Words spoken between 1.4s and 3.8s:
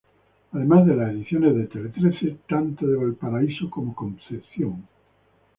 de "Teletrece" tanto de Valparaíso